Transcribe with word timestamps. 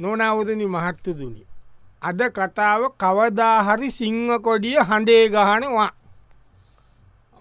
නොනවදනි 0.00 0.66
මහත්තතුනි. 0.74 1.42
අද 2.08 2.20
කතාව 2.36 2.82
කවදාහරි 3.02 3.88
සිංහ 3.90 4.30
කොඩිය 4.46 4.78
හඬේ 4.88 5.24
ගහනවා. 5.34 5.90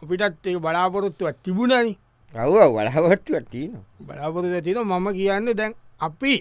අපිටත් 0.01 0.45
ඒ 0.47 0.59
බලාපොරොත්තුවත් 0.63 1.37
තිබුණනි. 1.43 1.93
රව්ව 2.33 2.57
වලහවත්තුව 2.75 3.45
තියන 3.51 3.73
බලාපොරොත්තු 4.07 4.61
තින 4.65 4.79
මම 4.83 5.07
කියන්න 5.17 5.47
දැන් 5.59 5.73
අපි 5.99 6.33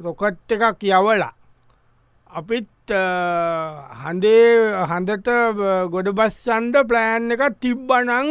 රොකට් 0.00 0.52
එකක් 0.54 0.82
යවලා 0.88 1.32
අපිත් 2.30 2.68
හඳේ 4.02 4.46
හඳට 4.90 5.28
ගොඩ 5.92 6.08
බස්සන්ඩ 6.18 6.76
ප්ලෑන් 6.88 7.32
එක 7.34 7.42
තිබ්බනං 7.62 8.28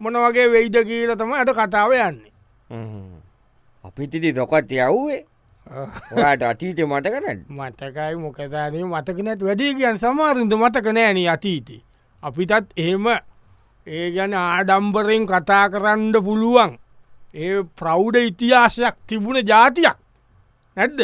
මොන 0.00 0.16
වගේ 0.24 0.48
වෙයිද 0.54 0.76
කියල 0.88 1.10
තම 1.18 1.32
අට 1.32 1.50
කතාව 1.58 1.92
යන්නේ. 1.92 2.32
අපිතිති 3.84 4.32
දොකට 4.32 4.70
යව්වේ 4.72 5.24
ඔයාට 5.66 6.42
අතීත 6.44 6.78
මට 6.80 7.08
කරන්න 7.08 7.40
මතකයි 7.50 8.16
මොකතානේ 8.16 8.84
මතක 8.84 9.18
නැත් 9.20 9.42
වැඩි 9.42 9.74
කියන් 9.74 9.98
සමාරුන්ද 9.98 10.52
මතක 10.54 10.86
නෑන 10.92 11.18
අතීතේ. 11.28 11.80
අපිටත් 12.22 12.72
එහෙම 12.76 13.06
ඒ 13.86 14.10
ගැන 14.10 14.34
ආඩම්බරෙන් 14.34 15.26
කතා 15.26 15.68
කරන්න 15.70 16.12
පුළුවන්. 16.20 16.78
ඒ 17.34 17.62
ප්‍රෞ්ඩ 17.74 18.16
ඉතිහාසයක් 18.18 18.96
තිබුණ 19.06 19.40
ජාතියක් 19.42 19.96
නැද්ද? 20.76 21.00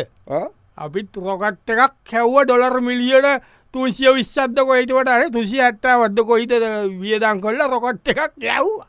අපිත් 0.76 1.16
රොකට් 1.18 1.70
එකක් 1.70 1.96
හැව්ව 2.06 2.44
ඩොලර් 2.44 2.80
මිලියට 2.80 3.42
තුසිය 3.74 4.12
විශ්සද්ද 4.12 4.60
කොයිටවට 4.60 5.08
අර 5.08 5.26
තුසි 5.30 5.60
ඇත්තා 5.60 5.98
වද්ද 5.98 6.26
කොයිට 6.26 6.52
වියදන් 7.00 7.40
කොල්ල 7.40 7.60
රොකට් 7.66 8.08
එකක් 8.08 8.32
යව්වා 8.36 8.86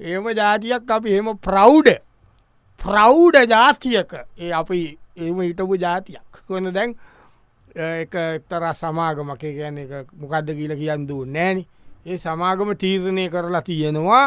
ඒම 0.00 0.30
ජාතියක් 0.38 0.90
අපි 0.90 1.10
එහෙම 1.10 1.36
ප්‍රෞ්ඩ 1.38 1.88
ප්‍රෞ්ඩ 2.82 3.36
ජාතියක. 3.48 4.12
ඒ 4.38 4.52
අපි 4.52 4.98
ඒම 5.16 5.40
හිටපු 5.40 5.76
ජාතියක්. 5.76 6.42
වන 6.50 6.72
දැන්? 6.72 6.94
එක 7.76 8.14
එක්තර 8.14 8.64
සමාගමක. 8.74 9.42
ගැන 9.58 9.78
එක 9.78 10.08
මොකක්ද 10.20 10.54
කියල 10.58 10.76
කියන්න 10.76 11.08
දූ 11.08 11.24
නෑන 11.24 11.64
ඒ 12.06 12.18
සමාගම 12.18 12.74
තීරණය 12.82 13.28
කරලා 13.30 13.62
තියෙනවා. 13.62 14.24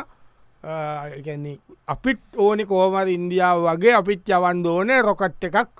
ගැන්නේ 1.25 1.57
අපිත් 1.87 2.19
ඕනෙ 2.37 2.65
කෝමර 2.65 3.07
ඉන්දියාව 3.07 3.63
වගේ 3.67 3.95
අපිත් 4.01 4.29
යවන්ද 4.29 4.65
ඕනේ 4.65 5.01
රොකට් 5.01 5.43
එකක්. 5.49 5.73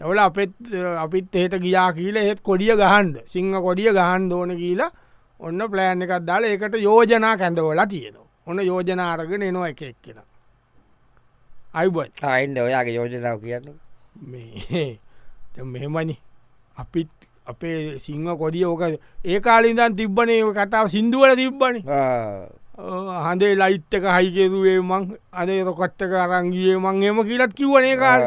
එවල 0.00 0.18
අපත් 0.18 0.72
අපිත් 1.04 1.34
එහෙට 1.34 1.54
ගියා 1.64 1.90
කියල 1.98 2.16
ඒත් 2.16 2.40
කොඩිය 2.48 2.74
ගහන්ඩ 2.80 3.26
සිංහ 3.32 3.52
කොඩිය 3.66 3.92
ගහන් 3.98 4.32
ඕන 4.32 4.56
කියලා 4.62 4.90
ඔන්න 5.40 5.62
ප්ලෑන් 5.70 6.02
එකක් 6.02 6.24
දාලා 6.26 6.50
ඒකට 6.50 6.74
යෝජනා 6.80 7.36
කැඳවලා 7.36 7.86
තියෙනවා. 7.86 8.26
ඔන්න 8.46 8.66
යෝජනාරගෙන 8.70 9.42
එනවා 9.42 9.68
එක 9.68 9.82
එක්කෙන. 9.82 10.18
අයිබොයි 11.76 12.10
අයින්ද 12.24 12.58
ඔයාගේ 12.58 12.96
යෝජනාව 12.96 13.40
කියන්න 13.40 13.66
මේ 14.30 14.98
මෙහෙමනි 15.64 16.16
අපිත් 16.76 17.10
අපේ 17.46 17.98
සිංහ 17.98 18.28
කොඩිය 18.38 18.64
ඕක 18.64 18.82
ඒ 19.24 19.40
කාලින්දන් 19.40 19.96
තිබ්බනේ 19.96 20.40
කතාව 20.52 20.88
සිින්දුවල 20.88 21.36
තිබ්බනි. 21.36 21.80
හඳේ 23.26 23.54
ලයිට්ක 23.54 24.04
හයිකෙරුවේ 24.16 24.80
මං 24.80 25.04
අදේ 25.32 25.60
රොකට්ටක 25.64 26.12
අරංගියේ 26.16 26.78
මං 26.78 27.02
එම 27.02 27.20
කියලත් 27.22 27.52
කිවනේ 27.54 27.96
කාල. 27.96 28.22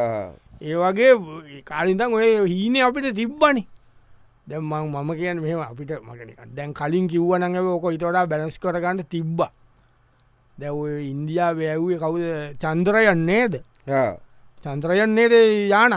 ඒ 0.62 0.76
වගේ 0.76 1.62
කාලින්දන් 1.66 2.14
ඔය 2.14 2.48
හීන 2.48 2.78
අපිට 2.82 3.16
තිබ්බනි. 3.16 3.68
දැම්මං 4.48 4.90
මම 4.90 5.10
කියන 5.16 5.42
මෙම 5.42 5.62
අපිට 5.62 5.92
මටන 6.00 6.56
දැන් 6.56 6.74
කලින් 6.74 7.08
කිව්වනඟ 7.08 7.58
ඕක 7.66 7.94
ඉතොඩා 7.94 8.26
බැලස් 8.26 8.60
කරගන්න 8.60 9.04
තිබ්බ 9.06 9.42
දැව 10.60 10.80
ඉන්දයා 11.12 11.52
වැැව්ේ 11.60 12.00
කවුද? 12.02 12.26
චන්ද්‍රයන් 12.62 13.22
නේද? 13.30 13.54
චන්ත්‍රයන් 14.64 15.12
නේද 15.18 15.34
යාන 15.72 15.94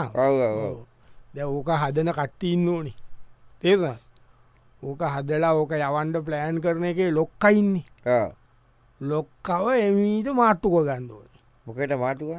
දැ 1.35 1.45
ඕක 1.45 1.69
හදන 1.81 2.09
කට්ටඉන්න 2.17 2.69
ඕනි. 2.69 2.93
තේස 3.61 3.81
ඕක 4.83 5.01
හදලා 5.15 5.53
ඕක 5.59 5.71
යවන්ඩ 5.79 6.23
ප්ලෑන් 6.25 6.61
කරන 6.63 6.85
එක 6.91 6.99
ලොක්කයින්නේ 7.19 7.85
ලොක්කව 9.01 9.65
එමීට 9.85 10.27
මාර්තුක 10.39 10.75
ගන්දෝන 10.87 11.29
මොකට 11.65 11.93
මාටුව 12.03 12.31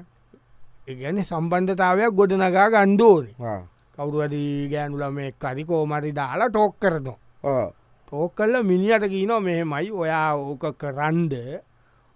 ගැන 1.01 1.19
සම්බන්ධතාවයක් 1.25 2.13
ගොඩනගා 2.19 2.69
ගන්දෝනේ 2.75 3.63
කවුරුවද 3.97 4.35
ගෑනුල 4.73 5.05
මේ 5.17 5.31
කරි 5.43 5.65
කෝමරි 5.65 6.11
දාලා 6.13 6.49
ටෝක් 6.51 6.75
කරනවා. 6.83 7.71
ටෝක් 8.07 8.33
කල්ල 8.37 8.55
මිනිියට 8.71 9.07
කියනවා 9.13 9.41
මෙහෙමයි. 9.41 9.91
ඔයා 9.93 10.35
ඕක 10.35 10.65
කරන්ඩ 10.81 11.35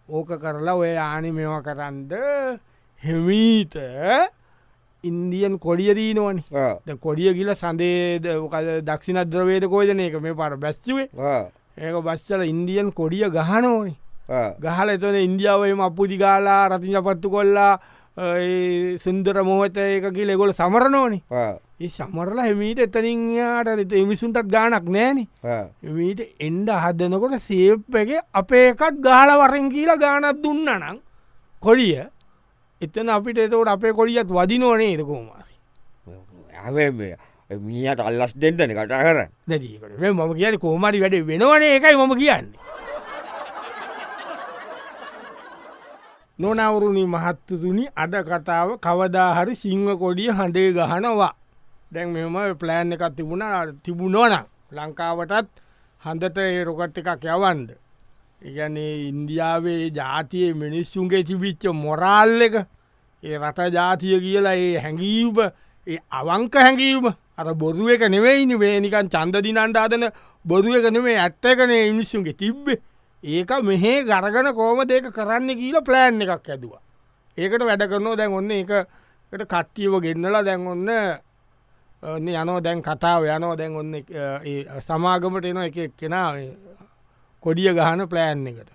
ඕක 0.09 0.31
කරලා 0.43 0.75
ඔය 0.75 0.97
ආනි 0.97 1.31
මෙවා 1.33 1.63
කරන්ද? 1.63 2.13
හෙමීත 3.03 3.75
ඉන්දියන් 5.05 5.59
කොඩිය 5.59 5.95
දීනවනි. 5.95 6.43
කොඩිය 7.05 7.35
ගිල 7.37 7.55
සඳේද 7.55 8.25
දක්ෂිණ 8.89 9.23
ද්‍රවේද 9.29 9.65
කෝජන 9.69 10.01
එක 10.01 10.17
මේ 10.25 10.35
පර 10.35 10.57
බැස්්චුවේ 10.57 11.09
ඒක 11.79 11.97
බස්සල 12.07 12.43
ඉන්දියන් 12.49 12.89
කොඩිය 12.93 13.29
ගහනෝනි. 13.31 13.95
ගහල 14.65 14.89
එතන 14.97 15.17
ඉන්දියාවම 15.29 15.81
අපපුදි 15.81 16.17
ගාලා 16.25 16.69
රතිජ 16.73 16.99
පත්තු 17.07 17.31
කොල්ලා 17.31 17.79
සුන්දර 19.05 19.37
මොහත 19.45 19.77
එකකි 19.77 20.25
ලෙගොල 20.27 20.53
සමරනෝනි 20.53 21.23
ඒ 21.81 21.89
සමරලා 21.89 22.47
හෙමීට 22.49 22.81
එතනින්යාට 22.85 23.93
එමිසුන්ටත් 23.95 24.49
ගානක් 24.51 24.87
නෑන. 24.95 25.19
මීට 25.97 26.21
එන්ඩ 26.41 26.69
හදනකොට 26.75 27.39
සේප් 27.39 27.95
එක 27.95 28.11
අපේ 28.35 28.65
එකත් 28.71 28.97
ගාල 29.01 29.31
වරෙන් 29.41 29.71
කියලා 29.71 29.97
ගානත් 29.97 30.43
දුන්න 30.43 30.67
නම් 30.67 30.99
කොඩිය. 31.63 32.03
එතන 32.81 33.09
අපිට 33.09 33.39
එතවට 33.39 33.71
අපේ 33.75 33.93
කොඩියත් 33.93 34.29
වදිනෝනේ 34.29 34.93
එදකෝමාරි 34.97 35.55
මිනිියට 37.51 38.01
අල්ලස් 38.01 38.33
දෙන්නන 38.37 38.75
කටා 38.75 39.03
කර 39.07 39.19
නැදීකට 39.47 39.99
මම 40.03 40.21
කියන 40.35 40.59
කෝමරි 40.59 40.99
වැඩ 41.01 41.17
වෙනවනේ 41.27 41.73
එකයි 41.79 41.97
මම 41.97 42.13
කියන්නේ. 42.19 42.59
නොනවුරුණි 46.39 47.05
මහත්තතුනි 47.07 47.85
අද 47.97 48.15
කතාව 48.27 48.69
කවදාහරි 48.79 49.55
සිංහ 49.57 49.87
කොඩිය 49.99 50.31
හඬේ 50.31 50.73
ගහනවා 50.73 51.35
දැන් 51.93 52.09
මෙම 52.11 52.39
ප්ලෑන් 52.59 52.93
එකක් 52.93 53.05
තිබුණ 53.17 53.45
තිබුණෝන 53.83 54.35
ලංකාවටත් 54.73 55.63
හඳට 56.03 56.39
ඒ 56.39 56.65
රොකට් 56.65 56.99
එකක් 56.99 57.25
යවන්ද 57.27 57.71
ඉගැනේ 58.43 58.93
ඉන්දියාවේ 59.09 59.91
ජාතිය 59.91 60.51
මිනිස්සුන්ගේ 60.55 61.23
තිබිච්ච 61.25 61.65
මොරාල් 61.75 62.43
එක 62.43 62.59
ඒ 63.23 63.39
රට 63.39 63.73
ජාතිය 63.73 64.21
කියලා 64.21 64.55
ඒ 64.57 64.77
හැඟීම 64.79 65.39
ඒ 65.87 65.99
අවංක 66.13 66.55
හැඟීම 66.57 67.07
අර 67.39 67.55
බොරුව 67.55 67.89
එක 67.89 68.03
නෙවෙයිනි 68.09 68.57
වේනිකන් 68.57 69.09
චන්දදිනන්ට 69.09 69.77
අදන 69.77 70.05
බොරුව 70.45 70.75
එක 70.77 70.87
නෙවේ 70.91 71.17
ඇත්ත 71.17 71.45
එකනේ 71.45 71.91
මිනිස්සුන්ගේ 71.91 72.35
තිබ්බේ. 72.35 72.79
ඒක 73.23 73.51
මෙහේ 73.63 74.05
ගරගන 74.05 74.49
කෝම 74.55 74.81
දෙක 74.85 75.09
කරන්න 75.11 75.51
කියල 75.55 75.79
ප්ලෑන් 75.83 76.21
එකක් 76.21 76.49
ඇදවා. 76.49 76.83
ඒකට 77.39 77.63
වැඩ 77.63 77.85
කරනවා 77.85 78.17
දැන් 78.17 78.33
ඔන්න 78.33 78.51
එකට 78.53 79.45
කට්ටියව 79.45 79.95
ගෙන්නලා 80.01 80.43
දැන් 80.43 80.67
ඔන්න 80.67 80.91
ඔන්න 82.03 82.29
යනෝ 82.29 82.61
දැන් 82.61 82.83
කතාව 82.83 83.25
යනෝ 83.27 83.55
දැන් 83.57 83.77
ඔන්න 83.77 83.95
සමාගමට 84.81 85.45
එන 85.45 85.59
එක 85.59 85.97
කෙනා 85.97 86.29
කොඩිය 87.43 87.71
ගහන 87.71 88.07
ප්ලෑන් 88.07 88.47
එකට. 88.47 88.71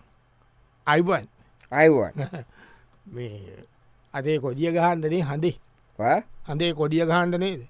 අයිබන් 0.88 1.28
අයිවන් 1.72 2.14
මේ 3.14 3.64
අදේ 4.14 4.40
කොඩිය 4.40 4.72
ගහන්දනේ 4.72 5.22
හඳේ. 5.22 5.56
හඳේ 6.48 6.74
කොඩිය 6.74 7.06
ගහන්ඩ 7.06 7.40
නේද? 7.40 7.62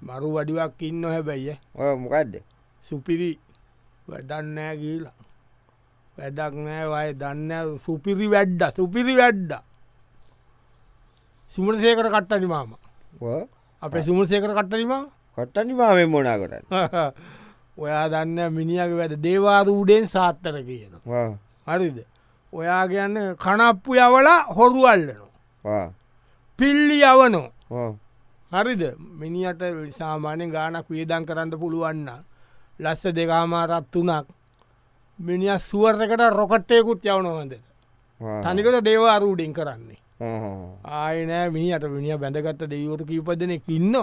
මරු 0.00 0.28
වඩිවක් 0.34 0.80
ඉන්න 0.80 1.04
හැබැයිය 1.04 1.56
මොකක්ද 1.96 2.34
සුපිරි 2.86 3.30
වැඩන්නෑ 4.08 4.76
කියලා 4.76 5.18
වැඩක් 6.16 6.54
නෑ 6.58 6.86
වය 6.88 7.08
දන්න 7.14 7.78
සුපිරි 7.78 8.26
වැඩ්ඩ 8.26 8.76
සුපිරි 8.76 9.14
වැඩ්ඩ 9.16 9.52
සුමරසයකර 11.52 12.08
කට්ටනි 12.08 12.46
මාම 12.46 12.72
අපේ 13.82 14.02
සුමරසයකර 14.02 14.52
කට්ටනිම 14.52 14.92
කට්ටනි 15.38 15.74
මාමෙන් 15.74 16.08
මොනා 16.08 16.36
කරන්න. 16.36 16.64
ඔයා 17.82 18.08
දන්න 18.08 18.52
මිනිියක 18.52 18.92
වැඩ 18.92 19.14
දේවාරූඩෙන් 19.18 20.06
සාත්තර 20.06 20.56
කියන 20.62 20.94
හරිද? 21.66 21.98
ඔයා 22.52 22.84
කියන්න 22.88 23.16
කනප්පු 23.36 23.96
යවලා 23.96 24.40
හොරුවල්ලනවා 24.56 25.84
පිල්ලි 26.58 26.98
යවනෝ 27.02 27.48
හරිද? 28.52 28.82
මිනිට 29.12 29.62
සාමාන්‍ය 29.92 30.50
ගානක් 30.50 30.86
වියදන් 30.88 31.24
කරන්න 31.24 31.56
පුළුවන්න 31.56 32.10
ලස්ස 32.80 33.02
දෙකාමාරත් 33.10 33.88
තුනක් 33.90 34.28
මිනිිය 35.18 35.58
සුවර්කට 35.60 36.22
රොකට්ටයකුත් 36.32 37.04
යවනොහොඳ 37.06 37.54
තනිකට 38.44 38.84
දේවාරූඩෙන් 38.84 39.52
කරන්නේ 39.52 40.00
ආයනෑ 40.20 41.50
මිනිට 41.50 41.84
මිනිිය 41.94 42.18
බැඳගත්ත 42.22 42.62
දෙවරු 42.72 43.04
කීපදනෙක් 43.10 43.62
ඉන්න 43.68 43.94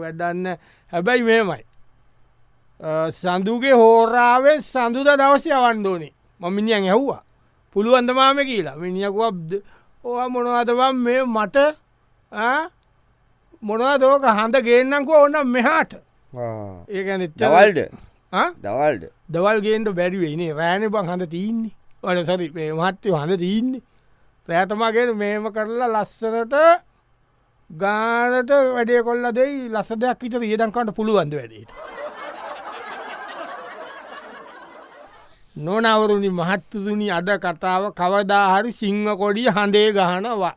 වැඩන්න 0.00 0.46
හැබැයි 0.92 1.22
මේමයි 1.22 1.64
සඳුගේ 3.12 3.74
හෝරාවෙන් 3.74 4.60
සඳුද 4.62 5.08
දවසය 5.20 5.50
අවන්දෝනේ 5.52 6.12
මමිනිියන් 6.40 6.84
ඇහ්වා. 6.86 7.22
පුළුවන්දමාම 7.72 8.38
කියලා. 8.46 8.76
මිනිියකුවක්ද 8.76 9.52
ඕ 10.04 10.28
මොනවදවම් 10.28 10.96
මේ 11.06 11.22
මට 11.26 11.56
මොනවා 13.62 13.96
දෝක 13.98 14.24
හඳ 14.38 14.56
ගේන්නංකෝ 14.68 15.22
ඔන්න 15.24 15.36
මෙහාට. 15.46 15.92
ඒගැන 16.88 17.26
දවල්ද? 17.36 17.78
දවල්ද? 18.62 19.04
දවල් 19.30 19.60
ගේන්ට 19.66 19.88
බැරිවෙයිනේ 19.98 20.52
රෑන 20.54 20.88
බං 20.94 21.10
හඳ 21.10 21.30
තියන්නේ. 21.34 21.74
වඩ 22.02 22.26
සරි 22.28 22.72
මහත්තය 22.72 23.08
හඳ 23.18 23.38
තියන්නේ 23.44 23.82
රෑතමගෙන 24.48 25.10
මේම 25.20 25.46
කරලා 25.52 25.88
ලස්සනට 25.94 26.54
ගානට 27.70 28.50
වැඩේ 28.74 29.02
කොල්ල 29.06 29.24
දෙයි 29.38 29.68
ලස්ස 29.68 29.90
දෙයක් 30.00 30.22
විතර 30.22 30.42
ඒදංකාට 30.42 30.90
පුළුවන්ද 30.96 31.34
වැඩේට. 31.38 31.72
නොනවරුණි 35.56 36.30
මහත්තතුනි 36.30 37.10
අද 37.10 37.28
කතාව 37.42 37.82
කවදාහරි 37.98 38.72
සිංහ 38.72 39.04
කොඩිය 39.20 39.50
හඳේ 39.56 39.92
ගහනවා. 39.92 40.54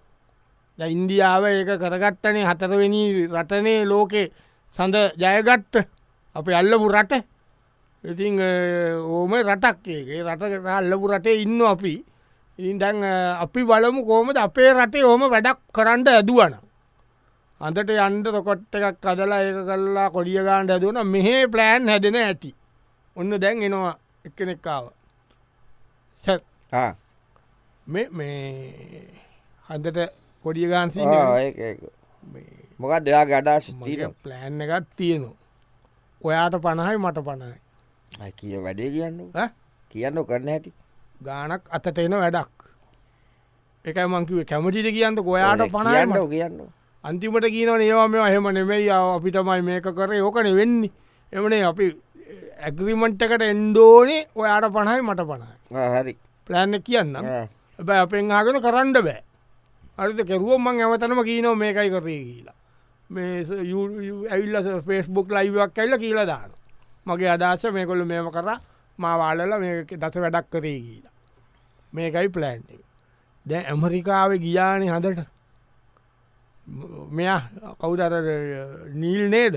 දැන් 0.79 0.91
ඉන්දියාව 0.91 1.43
ඒක 1.45 1.71
කරගත්තනේ 1.81 2.47
හතරවෙනි 2.49 3.27
රටනේ 3.27 3.85
ලෝකෙ 3.85 4.23
සඳ 4.75 4.95
ජයගත්ත. 5.21 5.73
අප 6.35 6.47
අල්ලපු 6.47 6.88
රට. 6.88 7.13
ඉතිං 8.03 8.39
ඕම 9.15 9.31
රටක් 9.35 9.88
ඒගේ 9.88 10.23
රට 10.23 10.65
අල්ලපු 10.79 11.11
රටේ 11.11 11.41
ඉන්න 11.43 11.59
අපි. 11.73 11.93
ඉතින් 12.61 12.77
දැන් 12.77 13.03
අපි 13.43 13.61
බලමු 13.65 14.05
කෝමද 14.05 14.37
අපේ 14.37 14.73
රටේ 14.73 15.03
ඕම 15.03 15.21
වැඩක් 15.33 15.59
කරන්න 15.73 16.07
ඇදුවන 16.07 16.53
අන්තට 17.61 17.89
යන්ට 17.89 18.27
තොකොට්ට 18.35 18.75
එකක් 18.77 18.97
කදලා 19.01 19.41
ඒක 19.41 19.59
කල්ලා 19.67 20.09
කොඩිය 20.09 20.41
ගාන්ට 20.45 20.69
ඇදුවන 20.69 20.99
මෙහේ 21.07 21.47
ප්ලෑන් 21.47 21.89
හැදෙන 21.89 22.17
ඇති. 22.17 22.51
ඔන්න 23.15 23.33
දැන් 23.41 23.63
එනවා 23.63 23.95
එක්කනෙක්කාව 24.25 24.85
මේ 28.17 29.07
හන්දට 29.69 29.99
කොඩිය 30.45 30.67
ගාන්සි 30.69 30.99
මොකක් 32.79 32.93
දෙයා 33.05 33.25
තීර 33.85 34.01
ප්ලෑන් 34.23 34.61
එකත් 34.61 34.87
තියෙනවා. 34.97 35.35
ඔයාට 36.21 36.55
පණහයි 36.61 36.97
මට 36.97 37.25
පණයි 37.27 38.31
කිය 38.37 38.55
වැඩේ 38.63 38.89
කියන්න? 38.91 39.17
කියන්න 39.91 40.25
කරන 40.29 40.47
හැටි 40.47 40.73
ගානක් 41.21 41.63
අතට 41.69 41.97
එන 41.97 42.13
වැඩක්. 42.18 42.51
එකයි 43.85 44.07
මංකිව 44.13 44.45
කැමතිද 44.50 44.88
කියන්න 44.95 45.19
ඔයාට 45.19 45.63
පණයි 45.73 46.27
කියන්න 46.33 46.62
අන්තිමට 47.03 47.47
කියනව 47.56 47.81
ඒවා 47.81 48.07
මේ 48.07 48.27
එහෙම 48.29 48.47
නෙමෙයි. 48.57 48.89
අපි 48.89 49.31
තමයි 49.31 49.62
මේක 49.62 49.83
කර. 49.83 50.12
ඕකන 50.21 50.50
වෙන්නේ 50.59 50.91
එමනේ 51.33 51.63
අපි 51.71 51.85
ඇග්‍රිමන්ට් 52.68 53.21
එකට 53.25 53.44
එන්දෝනේ 53.50 54.27
ඔයාට 54.35 54.71
පණයි 54.75 55.01
මට 55.01 55.21
පණයි. 55.29 55.56
හරි. 55.94 56.13
ප්ලෑන්න 56.47 56.81
කියන්න 56.88 57.15
ඇබැ 57.18 58.00
අපෙන් 58.06 58.31
ආගෙන 58.31 58.62
කරන්න 58.65 58.94
බෑ. 58.94 59.21
අරිත 59.97 60.21
කෙරුවම් 60.29 60.62
මං 60.65 60.81
ඇවතනම 60.81 61.21
කියනව 61.29 61.56
මේකයි 61.57 61.89
කරේ 61.94 62.21
කියලා. 62.25 62.57
මේ 63.09 63.45
ඇවිල්ල 64.33 64.57
ෆෙස්බුක් 64.88 65.31
ලයිවක් 65.38 65.77
ඇල්ල 65.77 65.97
කියලා 66.03 66.27
දාන 66.31 66.51
මගේ 67.06 67.31
අදශ 67.38 67.71
මේකොල්ල 67.77 68.06
මේම 68.06 68.29
කර. 68.38 68.50
මාවාලල 69.00 69.53
මේ 69.59 69.85
දස 70.01 70.15
වැඩක් 70.24 70.47
කරේ 70.53 70.79
කියලා 70.85 71.10
මේකයි 71.93 72.29
ප්ලෑන්් 72.35 72.63
එක 72.73 72.81
දැ 73.45 73.61
ඇමරිකාව 73.71 74.31
ගියානය 74.45 74.88
හදට 74.93 75.27
මෙයා 77.11 77.41
කවුදර 77.79 78.13
නීල් 78.93 79.23
නේද? 79.29 79.55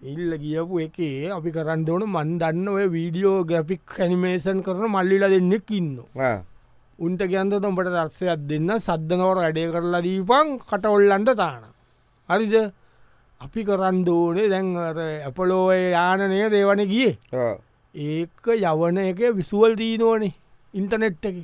ඉල්ල 0.00 0.32
ගියපු 0.44 0.80
එකේ 0.86 1.30
අපි 1.30 1.50
කරන්න 1.56 1.84
ඕන 1.88 2.04
මන් 2.06 2.30
දන්න 2.40 2.68
ඔය 2.68 2.86
වීඩියෝ 2.94 3.44
ගැපික් 3.44 3.98
ඇනිමේෂන් 3.98 4.62
කරන 4.66 4.90
මල්ලිල 4.94 5.24
දෙන්නෙක් 5.32 5.70
ඉන්න 5.70 5.92
උන්ට 6.98 7.22
ගැන්ත 7.32 7.54
තොඹට 7.62 7.92
දර්ශයක් 7.96 8.46
දෙන්න 8.50 8.70
සද්ධනවර 8.78 9.38
වැඩේ 9.42 9.70
කරලා 9.74 10.02
දීපන් 10.02 10.58
කට 10.60 10.86
ඔල්ලන්ට 10.86 11.34
තාන. 11.36 11.62
හරිද? 12.28 12.54
අපි 13.40 13.64
කරන්න 13.68 14.04
ඕනේ 14.08 14.48
දැන් 14.48 14.68
ඇපලෝය 14.76 15.80
යානනය 15.92 16.40
දේවන 16.50 16.82
ගිය. 16.92 17.10
ඒක 17.94 18.46
යවන 18.58 18.98
එක 19.04 19.20
විසුවල් 19.38 19.76
දීනෝනේ 19.80 20.34
ඉන්ටනෙට් 20.74 21.24
එක. 21.28 21.36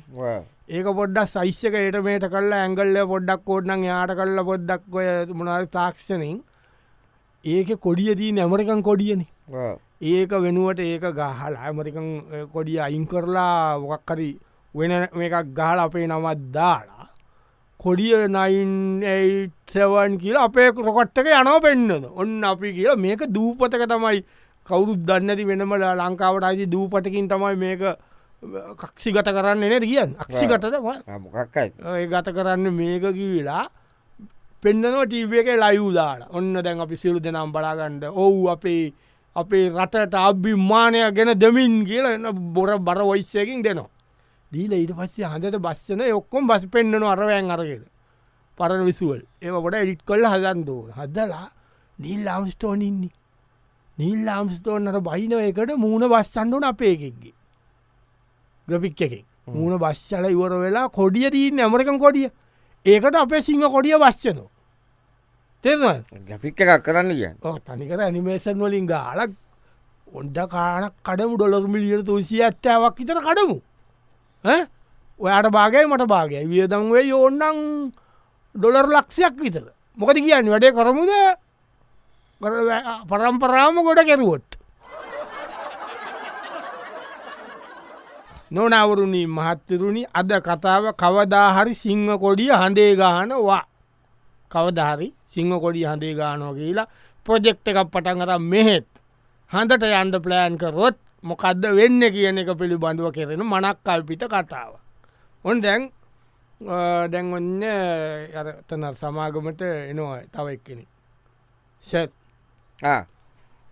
ඒක 0.69 0.87
පොඩ්ඩක් 0.99 1.29
සයිස්්‍යක 1.33 1.73
ඒට 1.79 1.97
මේට 2.05 2.25
කල්ලා 2.33 2.61
ඇංගල්ල 2.65 2.97
පොඩ්ඩක් 3.11 3.43
කෝඩ්නං 3.49 3.83
යාට 3.89 4.13
කල්ල 4.19 4.43
පොඩ්ඩක් 4.49 4.95
ඔය 4.99 5.07
මොනාද 5.39 5.69
තාක්ෂණින්. 5.77 6.39
ඒක 7.45 7.69
කොඩිය 7.85 8.15
දී 8.19 8.31
නැමරිකන් 8.37 8.81
කොඩියන. 8.89 9.25
ඒක 10.01 10.31
වෙනුවට 10.45 10.79
ඒක 10.79 11.05
ගහල 11.19 11.55
ඇමරිකන් 11.65 12.09
කොඩිය 12.53 12.79
අයින් 12.85 13.05
කරලා 13.07 13.79
මොකක්කරි 13.79 14.31
වෙන 14.73 14.91
එකක් 14.97 15.53
ගහල 15.59 15.79
අපේ 15.85 16.07
නමත් 16.07 16.51
දාලා 16.57 17.07
කොඩිය 17.79 18.27
නයින්සවන් 18.35 20.19
කියලා 20.21 20.45
අපේ 20.49 20.69
රොකොට්ටක 20.89 21.33
යනව 21.39 21.57
පෙන්න්නන 21.65 22.05
ඔන්න 22.21 22.43
අපි 22.51 22.75
කියලා 22.77 23.01
මේක 23.05 23.21
දූපතක 23.37 23.83
තමයි. 23.93 24.21
කවුරුත් 24.67 25.01
දන්නති 25.07 25.43
වෙනම 25.49 25.73
ලංකාවට 25.73 26.43
අයිති 26.47 26.71
දූපතකින් 26.73 27.27
තමයි 27.31 27.55
මේක 27.57 27.81
කක්ෂි 28.41 29.11
ගත 29.11 29.27
කරන්න 29.27 29.59
නෙද 29.59 29.83
කියන්න? 29.83 30.15
අක්ෂි 30.17 30.47
ගතද? 30.47 30.79
මොකක්කයි. 31.19 31.73
ඒ 31.75 32.07
ගත 32.07 32.31
කරන්න 32.31 32.71
මේක 32.71 33.03
කියලා 33.11 33.67
පෙන්න්නනව 34.63 35.05
ටීව 35.05 35.33
එක 35.33 35.49
ලයුදාල 35.55 36.25
ඔන්න 36.31 36.53
දැන් 36.55 36.79
අපි 36.79 36.95
සිලු 36.95 37.19
දෙනම් 37.19 37.51
බලාගන්නඩ 37.51 38.03
ඔවු 38.05 38.49
අපේ 38.49 38.93
අපේ 39.35 39.69
රටට 39.69 40.15
අභිමානය 40.15 41.03
ගැන 41.11 41.31
දෙමින් 41.35 41.85
කියලා 41.85 42.15
එන්න 42.15 42.31
බොර 42.53 42.79
බර 42.79 43.03
වයිස්සයකින් 43.03 43.61
දෙනවා. 43.61 43.89
දීල 44.51 44.71
ඊට 44.73 44.95
පස්සේ 44.95 45.27
හඳට 45.27 45.59
බස්සන 45.59 46.01
ඔක්කොම් 46.11 46.47
බස් 46.47 46.67
පෙන්න්නන 46.71 47.03
අරවයන් 47.03 47.51
අරගෙන. 47.51 47.83
පරණ 48.57 48.85
විසුවල්. 48.85 49.21
ඒ 49.41 49.51
ොට 49.51 49.73
එඩිට් 49.73 50.03
කොල්ල 50.05 50.23
හදන්දෝ 50.23 50.91
හදලා 50.97 51.47
නිල් 51.99 52.23
ආම්ස්ටෝන් 52.27 52.81
ඉන්නේ. 52.81 53.11
නිල් 53.97 54.27
ආම්ස්ටෝන්නට 54.27 55.03
බයින 55.03 55.35
එකට 55.39 55.75
මූුණ 55.75 56.07
බස්සන්ඩුන 56.07 56.63
අපේ 56.63 56.93
එකෙක්ගේ 56.95 57.38
ග්‍රපික් 58.69 59.01
එකෙන් 59.01 59.25
මූුණ 59.47 59.81
බශ්චල 59.83 60.25
ඉවර 60.35 60.53
වෙලා 60.63 60.87
කොඩිය 60.89 61.27
දීන්න 61.35 61.59
ඇමරිකන් 61.59 61.99
කොඩිය. 62.05 62.29
ඒකට 62.85 63.15
අපේ 63.15 63.41
සිංහ 63.41 63.65
කොඩිය 63.75 63.97
වශ්චනෝ 64.03 64.49
තෙම 65.63 65.81
ගැපික් 66.27 66.59
එකක් 66.61 66.83
කරන්න 66.85 67.11
කිය 67.11 67.31
තනිකර 67.67 67.99
ඇනිමේෂන් 67.99 68.59
වලින් 68.61 68.85
ගාලක් 68.87 69.31
ඔොන්ට 70.07 70.37
කානක් 70.51 70.93
කඩමු 71.07 71.35
ඩොලර් 71.37 71.65
මිලියන 71.67 72.05
තුන්සිය 72.05 72.41
ඇත්තාවක් 72.43 72.95
විතර 72.99 73.19
කඩමු. 73.19 73.57
ඔයාට 75.19 75.49
බාගයි 75.51 75.85
මට 75.85 76.07
බාගයි 76.07 76.45
වියදංවේ 76.51 77.05
යෝන්නන් 77.11 77.91
ඩොලර් 78.55 78.87
ලක්ෂයක් 78.95 79.35
විතර. 79.43 79.65
මොකද 79.97 80.17
කියන්න? 80.17 80.49
වැඩේ 80.49 80.75
කරමුද? 80.77 81.11
පරම්පරාම 83.09 83.75
ගොඩ 83.83 84.01
කෙරුවොත් 84.09 84.48
නොනවරුණී 88.51 89.27
මහත්තරුණි 89.27 90.03
අද 90.13 90.31
කතාව 90.47 90.83
කවදාහරි 91.01 91.73
සිංහ 91.75 92.07
කොඩිය 92.23 92.51
හඳේ 92.61 92.93
ගානවා 92.95 93.63
කවදහරි 94.51 95.07
සිංහ 95.33 95.53
කොඩිය 95.63 95.85
හඳේ 95.85 96.13
ගානෝ 96.15 96.53
කියලා 96.53 96.89
ප්‍රොජෙක්් 97.25 97.57
එකක් 97.61 97.79
පටන් 97.93 98.21
අර 98.21 98.31
මෙහෙත් 98.41 98.87
හඳට 99.51 99.83
යන්ද 100.01 100.15
ප්ලෑන් 100.25 100.57
කරොත් 100.57 100.97
මොකක්ද 101.23 101.63
වෙන්න 101.77 102.01
කියන 102.15 102.37
එක 102.41 102.51
පිළිබඳුව 102.59 103.13
කෙරෙන 103.13 103.43
මනක් 103.43 103.77
කල්පිට 103.85 104.23
කතාව. 104.25 104.71
ඔන් 105.45 105.61
දැන් 105.61 105.81
දැන් 107.11 107.33
ඔන්න 107.33 107.63
අතන 108.39 108.83
සමාගමට 108.93 109.61
එනවා 109.91 110.21
තව 110.33 110.47
එක්කෙනෙ. 110.55 110.85
සැත් 111.83 112.11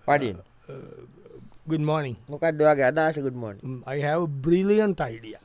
පඩින් 0.07 0.37
good 1.67 1.83
morning. 1.89 2.15
මොකක්දවාගේ 2.29 2.85
අදාශකුත් 2.91 3.35
මොන 3.43 3.55
Mm, 3.63 3.79
I 3.87 3.97
have 4.01 4.23
brilliant 4.45 5.01
idea. 5.13 5.39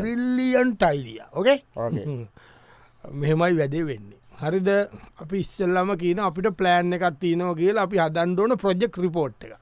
brilliant 0.00 0.82
idea 0.96 1.26
okay? 1.32 1.58
මෙහෙමයි 3.04 3.52
වැඩේ 3.60 3.84
වෙන්නේ. 3.90 4.18
හරිද? 4.42 4.68
අපි 5.22 5.36
ඉස්සල්ලම 5.44 5.92
කියන 6.02 6.20
අපිට 6.28 6.50
ප්ලෑන් 6.60 6.98
එකක් 6.98 7.06
තියනෝ 7.22 7.52
කියලා 7.60 7.86
අපි 7.88 8.02
හදන්දෝන 8.04 8.56
ප්‍රජෙක්් 8.64 8.98
රිපෝට් 9.04 9.46
එක. 9.46 9.54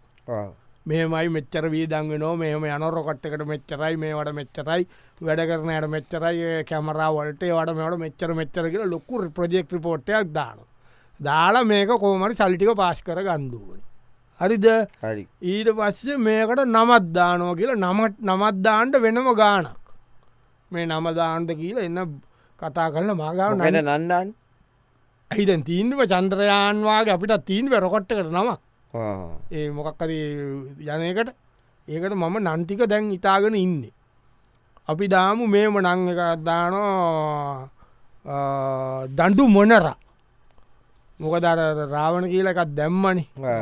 මෙමයි 0.86 1.28
මෙච්චර 1.36 1.64
වීදන්ගෙනෝ 1.74 2.32
මෙහම 2.42 2.64
යනොරොකට් 2.70 3.26
එකට 3.28 3.44
මෙච්චරයි 3.52 3.96
මේවට 4.04 4.32
මෙච්චරයි 4.38 4.82
වැඩ 5.20 5.42
කරනයට 5.50 5.86
මෙච්චරයි 5.96 6.64
කැමරාවලට 6.70 7.44
වට 7.50 7.76
මෙට 7.80 7.98
මෙච්චර 8.04 8.30
මෙච්චර 8.40 8.64
කියලා 8.72 8.90
ලොක්කු 8.94 9.22
ප්‍රජෙක්් 9.38 9.76
රිපෝට්යක් 9.76 10.32
දාන 10.38 10.58
දාලා 11.20 11.64
මේක 11.72 11.92
කෝමරි 12.04 12.34
සල්ටික 12.40 12.72
පාස් 12.82 13.02
කර 13.08 13.20
ගන්දුවන 13.28 13.80
හරිද? 14.40 14.66
හරි. 15.04 15.22
ඊට 15.50 15.68
පස්සේ 15.78 16.16
මේකට 16.26 16.64
නමත් 16.66 17.06
දානෝ 17.16 17.52
කියලා 17.58 17.78
නමත් 17.84 18.14
නමත්දාන්ට 18.28 18.94
වෙනම 19.04 19.28
ගානක් 19.40 19.68
මේ 20.70 20.86
නමදාන්ට 20.86 21.50
කියලා 21.60 21.86
එන්න 21.88 22.00
කතා 22.60 22.88
කරන්න 22.92 23.20
මාගාව 23.22 23.56
නැන 23.58 23.76
නන 23.76 23.90
නන්දන් 23.98 24.28
හිතන් 25.30 25.62
තීන්ව 25.68 26.00
චන්ද්‍රයන්වාගේ 26.12 27.14
අපිට 27.16 27.34
තීන් 27.48 27.70
වැරකොට්ට 27.72 28.16
කර 28.18 28.28
නමක්? 28.36 28.58
ඒ 29.56 29.66
මොකක්කර 29.76 30.10
යනකට 30.10 31.30
ඒකට 31.88 32.14
මම 32.20 32.36
නන්තික 32.46 32.80
දැන් 32.90 33.12
ඉතාගෙන 33.16 33.54
ඉන්න. 33.64 33.82
අපි 34.90 35.04
දාමු 35.14 35.44
මේම 35.46 35.76
නං 35.80 36.08
එක 36.12 36.20
දානෝ 36.48 37.68
දඩු 39.18 39.44
මොනර 39.56 39.86
මොකදර 41.20 41.60
රාවණ 41.88 42.26
කියල 42.32 42.46
එකත් 42.48 42.72
දැම්මනි. 42.74 43.24
ආ. 43.38 43.60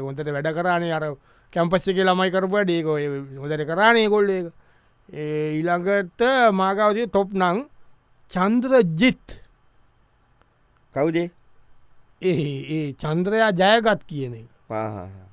හොන්තට 0.00 0.28
වැඩ 0.28 0.48
කරානේ 0.54 0.92
අර 0.92 1.04
කැම්පස්ස 1.52 1.88
එක 1.88 1.98
ළමයි 1.98 2.30
කරපුට 2.30 2.70
ඒක 2.70 2.86
හොදට 3.38 3.66
කරානේ 3.66 4.08
කොල්ල 4.08 4.30
එක 4.30 4.46
ඒ 5.08 5.58
ඊළඟට 5.58 6.20
මාගවතිය 6.54 7.06
තොප් 7.10 7.30
නං 7.34 7.62
චන්ද්‍ර 8.30 8.82
ජිත් 8.96 9.38
කවුදේ 10.94 11.30
ඒ? 12.22 12.34
ඒ 12.68 12.92
චන්ද්‍රයා 12.94 13.52
ජයගත් 13.52 14.02
කියන 14.06 14.34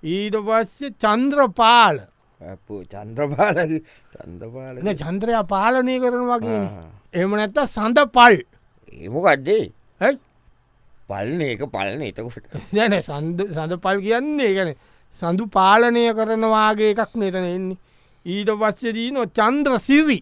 ඊට 0.03 0.35
පස්සේ 0.37 0.91
චන්ද්‍රපාල. 0.97 1.97
චන්ද්‍රපාල 2.91 3.57
චන්දපාල 4.13 4.75
චන්ද්‍රයා 4.95 5.43
පාලනය 5.45 5.95
කරන 5.99 6.25
වගේ 6.31 6.61
එම 7.13 7.31
නැත්ත 7.31 7.59
සඳ 7.65 8.03
පල් 8.11 8.35
ඒමකක්දේ 8.93 9.63
ඇයි 10.01 10.17
පල්න 11.11 11.41
ඒක 11.47 11.63
පලන. 11.75 12.01
එතකොට 12.09 12.45
දැන 12.75 12.95
සඳ 13.01 13.39
සඳ 13.55 13.79
පල් 13.85 14.01
කියන්නේ 14.05 14.51
ගැන 14.57 14.71
සඳු 15.21 15.49
පාලනය 15.57 16.03
කරනවාගේ 16.17 16.91
එකක් 16.93 17.13
නතන 17.19 17.47
එන්නේ 17.55 17.77
ඊට 18.25 18.49
පස්සේ 18.61 18.93
දී 18.97 19.11
නො 19.15 19.25
චන්ද්‍ර 19.39 19.79
සිරි. 19.87 20.19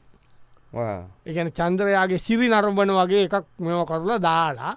එකන 1.30 1.50
චන්ද්‍රයාගේ 1.60 2.24
සිරි 2.28 2.48
නරඹන 2.54 2.92
වගේ 3.00 3.24
එකක් 3.28 3.46
මෙම 3.60 3.86
කරලා 3.92 4.20
දාලා 4.28 4.74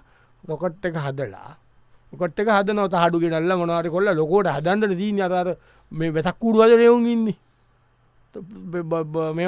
රොකොට් 0.49 0.85
එක 0.89 0.95
හදලා 1.05 1.51
කොට 2.19 2.39
එක 2.41 2.49
හද 2.57 2.73
නොත 2.75 2.95
හඩු 3.03 3.19
ගෙනල්ල 3.23 3.53
මොනවාට 3.59 3.87
කොල්ල 3.95 4.09
ලොකෝට 4.19 4.47
හදන්ට 4.55 4.97
දී 5.01 5.21
අතර 5.27 5.55
මේ 5.91 6.11
වෙතක් 6.15 6.37
කුඩුවද 6.43 6.73
නෙවුන් 6.81 7.07
ඉන්නේ. 7.13 7.37
මෙ 9.37 9.45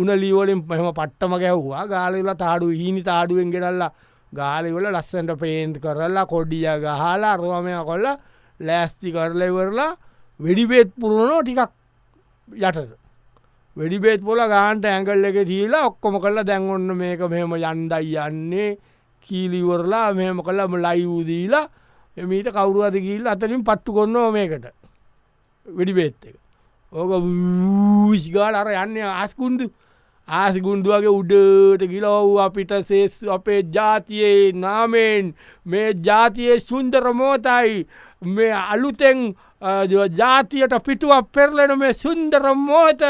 උනලීවලින් 0.00 0.60
පහම 0.68 0.88
පට්ටම 0.98 1.34
ගැව්වා 1.42 1.84
ගාලවෙලා 1.92 2.38
තාඩු 2.44 2.66
හිනි 2.80 3.02
තාඩුවෙන් 3.02 3.50
ගෙනල්ලා 3.54 3.90
ගාලිවල 4.34 4.86
ලස්සන්ට 4.92 5.38
පේන්ත් 5.40 5.80
කරලා 5.80 6.26
කොඩිය 6.26 6.66
ගහලා 6.82 7.32
අරුවමය 7.34 7.74
කොල්ල 7.84 8.06
ලෑස්ති 8.60 9.12
කරලෙවරලා 9.12 9.96
වෙඩිබේත් 10.40 10.90
පුරුණනෝ 11.00 11.42
ටිකක් 11.42 11.72
යටද. 12.48 12.90
වෙඩිබේත් 13.76 14.20
පොල 14.22 14.40
ගාන්ට 14.48 14.84
ඇඟල් 14.84 15.24
එක 15.24 15.38
දීලා 15.46 15.86
ඔක්කොම 15.88 16.20
කල්ලා 16.20 16.44
දැන් 16.44 16.70
ඔන්න 16.70 16.90
මේක 16.96 17.20
මෙහෙම 17.30 17.54
යන්දයි 17.54 18.16
යන්නේ. 18.26 18.78
කීලිවරලා 19.26 20.14
මෙහම 20.14 20.42
කල්ලම 20.42 20.74
ලයිවූදීලා 20.84 21.66
එමීට 22.16 22.50
කවුරුවද 22.52 22.96
කියල්ල 22.98 23.26
අතරින් 23.26 23.64
පත්තු 23.64 23.92
කොන්නෝ 23.92 24.30
මේකට. 24.32 24.66
වෙඩිබේත් 25.66 26.24
එක. 26.28 26.36
ඕක 26.92 27.12
විසිගාල 28.10 28.54
අර 28.54 28.68
යන්න 28.72 28.96
ආස්කුන්දු. 29.04 29.70
ආසිකුන්දුවගේ 30.28 31.08
උඩට 31.10 31.82
ගිලෝව් 31.86 32.38
අපිට 32.40 32.72
සේස් 32.84 33.14
අපේ 33.26 33.62
ජාතියේ 33.70 34.52
නාමෙන් 34.54 35.34
මේ 35.66 35.92
ජාතියේ 36.02 36.60
සුන්දර 36.60 37.12
මෝතයි 37.14 37.86
මේ 38.22 38.52
අලුතෙන් 38.52 39.34
ජාතියට 39.60 40.74
පිටුවක් 40.80 41.32
පෙරලෙන 41.32 41.78
මේ 41.78 41.92
සුන්දර 41.94 42.54
මෝත 42.56 43.02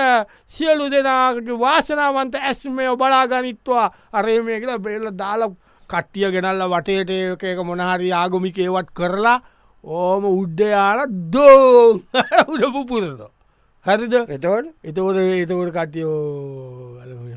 සියලු 0.47 0.91
දෙනාට 0.91 1.49
වාසනාවන්ත 1.57 2.35
ඇස් 2.37 2.65
මේ 2.67 2.97
බලාගනිත්වා. 2.97 3.93
අරේ 4.13 4.43
මේ 4.43 4.61
කියලා 4.61 4.79
බේල 4.79 5.11
දාල 5.13 5.43
කට්ටිය 5.91 6.31
ගෙනල්ල 6.31 6.63
වටේට 6.67 7.11
එක 7.45 7.59
මොනහරි 7.61 8.13
ආගමිකේවත් 8.13 8.89
කරලා 8.93 9.41
ඕම 9.85 10.25
උඩ්ඩයාල 10.27 11.07
දෝ. 11.33 12.01
උඩපු 12.53 12.85
පුරද 12.87 13.21
හැරිද? 13.87 14.15
එතවට 14.15 14.67
එතකොට 14.85 15.17
එතකොට 15.17 15.75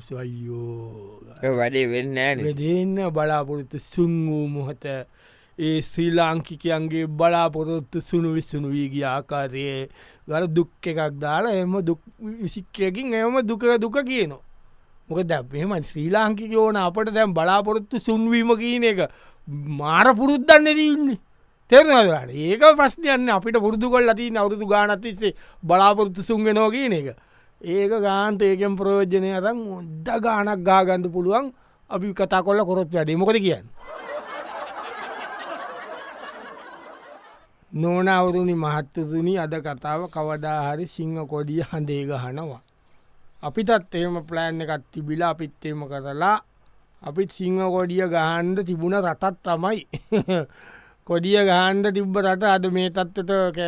කටයෝ 0.01 0.20
අයියෝ 0.20 1.55
වැඩේ 1.58 1.88
වෙන්න 1.88 2.15
දෙන්න 2.58 3.10
බලාපොරොත්තු 3.13 3.79
සුන් 3.79 4.13
වූ 4.27 4.48
මොහත. 4.48 4.86
ඒ 5.60 5.81
ශ්‍රී 5.81 6.12
ලාංකිකයන්ගේ 6.12 7.08
බලාපොරොත්තු 7.08 8.01
සුණු 8.01 8.34
විස්සුණු 8.34 8.70
වී 8.70 8.89
ගිය 8.89 9.05
ආකාරයේ 9.05 9.89
ගර 10.27 10.48
දුක් 10.48 10.70
එකක් 10.84 11.20
දාලා 11.20 11.53
එම 11.53 11.74
විසික්කයකින් 12.43 13.13
එම 13.13 13.41
දුක 13.43 13.62
දුක 13.79 13.98
කියනවා. 14.03 14.41
මොක 15.10 15.20
දැම 15.24 15.84
ශ්‍රී 15.84 16.10
ලාංකික 16.10 16.53
ඕන 16.55 16.75
අපට 16.77 17.13
දැම් 17.13 17.34
බලාපොරොත්තු 17.34 18.00
සුන්වීම 18.00 18.55
කියන 18.58 18.84
එක 18.84 19.00
මාර 19.79 20.08
පුරුද්දන්න 20.15 20.65
දන්නේ 20.70 21.20
තෙරනවාට 21.72 22.31
ඒක 22.46 22.63
ප්‍රශ්නයන්න 22.77 23.29
අපිට 23.29 23.58
පුරදු 23.60 23.89
කොල් 23.89 24.03
ලති 24.03 24.31
අවුදු 24.36 24.65
ගානතිස්සේ 24.65 25.36
බලාපොරොත්තු 25.63 26.24
සුන්ගෙනෝ 26.24 26.70
කියන 26.72 26.93
එක 26.93 27.08
ඒක 27.62 27.91
ගාන්ත 28.01 28.41
ඒකෙන් 28.41 28.75
ප්‍රයෝජනය 28.75 29.30
අරම් 29.32 29.60
ොද්ද 29.70 30.08
ගානක් 30.20 30.62
ගාගන්ධ 30.62 31.10
පුළුවන්. 31.10 31.53
අපි 31.89 32.13
කතා 32.13 32.41
කොල්ල 32.41 32.65
කොරොත් 32.65 32.89
වැඩේ. 32.89 33.15
මොකද 33.15 33.38
කියන්න? 33.38 33.65
නොනවරුණි 37.72 38.56
මහත්තතුනි 38.56 39.34
අද 39.38 39.53
කතාව 39.58 40.01
කවදාහරි 40.10 40.86
සිංහ 40.88 41.18
කොඩිය 41.25 41.62
හඳේ 41.62 42.03
ගහනවා. 42.03 42.62
අපිටත් 43.44 43.94
එම 43.96 44.15
ප්ලෑන් 44.24 44.62
එකත් 44.62 44.84
තිබිලා 44.91 45.30
අපිත්තේම 45.30 45.82
කරලා 45.86 46.38
අපිත් 47.01 47.30
සිංහ 47.32 47.62
කොඩිය 47.68 48.03
ගහන්ඩ 48.06 48.65
තිබුණ 48.65 48.98
රටත් 48.98 49.38
තමයි. 49.46 49.82
කොඩිය 51.08 51.38
ගහන්ඩ 51.41 51.94
තිබ්බ 51.94 52.15
රට 52.18 52.44
අද 52.48 52.65
මේ 52.72 52.89
තත්වට 52.89 53.60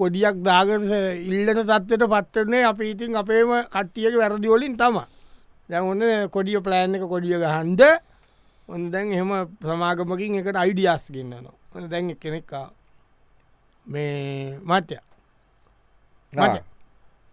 කොඩියක් 0.00 0.36
දාගර 0.48 0.82
ඉල්ලට 1.28 1.60
තත්වට 1.60 2.10
පත්වරන්නේ 2.12 2.64
අපි 2.70 2.90
ඉතින් 2.92 3.16
අපේම 3.22 3.50
කට්ටියක 3.74 4.14
වැරදිවලින් 4.20 4.76
තම 4.80 4.96
දැන් 5.68 5.84
ඔන්න 5.84 6.02
කොඩිය 6.34 6.60
ප්ලෑන් 6.66 6.94
එක 6.96 7.04
කොඩිය 7.12 7.36
ගහන්ඩ 7.36 7.82
ඔොන්දැන් 8.68 9.12
එහෙම 9.12 9.30
ප්‍රමාගමකින් 9.60 10.38
එකට 10.40 10.56
අයිඩියස් 10.56 11.04
ගන්නනවා. 11.12 11.88
දැන් 11.90 12.16
කෙනෙක්කා 12.16 12.66
මේ 13.86 14.58
මට්‍ය 14.60 14.96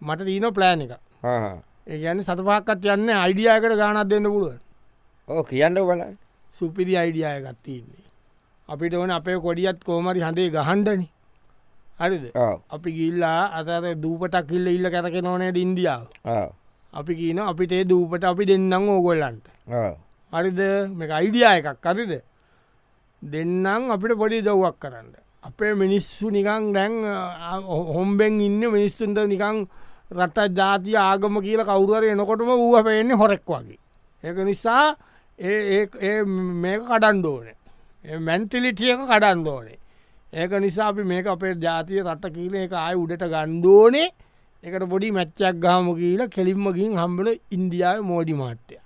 මට 0.01 0.25
දීන 0.25 0.48
ප්ලෑන් 0.53 0.81
එක 0.86 0.93
ඒ 1.88 1.98
ගැන 2.03 2.24
සතපහක්කත් 2.24 2.86
යන්න 2.93 3.10
අයිඩියයකට 3.15 3.75
ගානත් 3.77 4.10
දෙන්න 4.10 4.25
පුළුවන්. 4.25 4.60
ඕ 5.27 5.43
කියන්න 5.43 5.75
බල 5.81 6.01
සුපිරි 6.55 6.98
අයිඩියය 6.98 7.41
ගත්තින්නේ 7.41 8.05
අපිට 8.69 8.93
ඕන 8.93 9.12
අපේ 9.12 9.38
කොඩියත් 9.39 9.84
කෝමරි 9.84 10.22
හඳේ 10.22 10.50
ගහන්ඩනි 10.50 11.07
හරිද? 12.00 12.25
අපි 12.75 12.90
ගිල්ලා 12.98 13.42
අතර 13.58 13.96
දූපටක් 14.04 14.48
කිල්ල 14.50 14.68
ඉල්ල 14.68 14.88
කැරක 14.94 15.18
නොනේ 15.24 15.52
ඉන්දියාව. 15.66 16.04
අපි 16.94 17.14
කියන 17.16 17.40
අපිට 17.40 17.88
දූපට 17.88 18.24
අපි 18.24 18.46
දෙන්නම් 18.46 18.90
ඕගොල්ලන්ට. 18.90 19.46
හරිද? 20.34 20.60
මේ 20.98 21.12
අයිඩිය 21.20 21.46
එකක්. 21.58 21.86
අරිද 21.86 22.14
දෙන්නම් 23.22 23.92
අපිට 23.96 24.18
පොඩි 24.22 24.42
දව්වක් 24.42 24.75
කරන්න. 24.82 25.10
අපේ 25.48 25.74
මිනිස්සු 25.74 26.30
නිකං 26.30 26.74
දැන් 26.74 26.94
හොම්බෙන් 27.96 28.42
ඉන්න 28.42 28.62
මිනිස්සුන්ට 28.75 29.20
නිකං 29.34 29.58
රට 30.12 30.38
ජාතිය 30.58 30.98
ආගම 30.98 31.36
කියල 31.46 31.62
කවුරුවර 31.64 32.04
එනකොටම 32.12 32.50
වූහ 32.62 32.84
පෙන්නේ 32.84 33.20
හොරෙක් 33.22 33.44
වගේ. 33.48 33.80
ඒක 34.24 34.38
නිසා 34.50 34.96
ඒ 35.40 36.24
මේක 36.64 36.82
කඩන්ඩෝනේ 36.90 38.20
මැන්තිලිටියක 38.28 39.00
කඩන්දෝනේ 39.12 39.78
ඒක 40.36 40.51
නිසා 40.65 40.88
අපි 40.92 41.04
මේක 41.12 41.27
අපේ 41.34 41.54
ජාතිය 41.65 42.00
රට 42.04 42.34
කියල 42.36 42.56
එක 42.62 42.74
ආය 42.75 42.96
උඩට 43.04 43.25
ගණ්ඩෝනේ 43.34 44.08
එකට 44.63 44.86
පොඩි 44.94 45.12
මැච්චක් 45.18 45.60
ගාම 45.65 45.88
කියල 46.00 46.22
කෙලින්මගින් 46.36 46.98
හම්බල 47.01 47.27
ඉන්දියාව 47.56 48.01
මෝඩි 48.12 48.34
මාත්‍යය. 48.42 48.82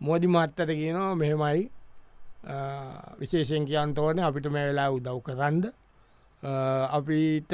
මෝදි 0.00 0.28
මාත්තට 0.28 0.70
කියනවා 0.70 1.14
මෙහෙමයි. 1.14 1.64
විශේෂෙන් 3.20 3.64
කියන්තෝන 3.70 4.20
අපිට 4.20 4.46
මේ 4.48 4.66
වෙලා 4.68 4.90
උදව් 4.90 5.18
කරන්න. 5.26 5.64
අපිට 6.96 7.52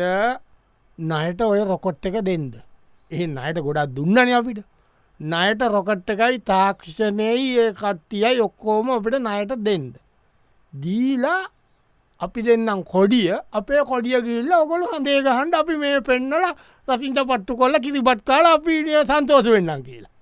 නයට 0.98 1.40
ඔය 1.42 1.64
රොකොට් 1.64 2.06
එක 2.06 2.20
දෙන්ද 2.28 2.60
ඒ 3.10 3.26
අයට 3.44 3.64
ගොඩක් 3.66 3.94
දුන්නන 3.96 4.34
අපිට. 4.40 4.60
නයට 5.20 5.62
රොකට් 5.76 6.10
එකයි 6.10 6.38
තාක්ෂණයයි 6.52 7.48
ඒ 7.58 7.72
කට්ටියයි 7.72 8.40
ඔක්කෝම 8.40 8.90
අපිට 8.90 9.18
නයට 9.20 9.52
දෙන්ද 9.66 9.94
දීලා 10.72 11.42
අපි 12.22 12.42
දෙන්නම් 12.42 12.82
කොඩිය 12.84 13.30
අපේ 13.52 13.82
කොඩිය 13.90 14.18
ගිල්ල 14.26 14.52
ඔකොළු 14.54 14.86
හඳේ 14.92 15.22
ගහන්ඩ 15.26 15.54
අපි 15.60 15.74
මේ 15.76 16.00
පෙන්නල 16.08 16.44
රසිංච 16.88 17.18
පත්තු 17.30 17.56
කොල්ල 17.56 17.74
කිරිබත් 17.84 18.20
කාල 18.24 18.46
අපි 18.46 18.74
සන්තෝස 19.04 19.46
වෙන්නම් 19.46 19.82
කියලා. 19.82 20.12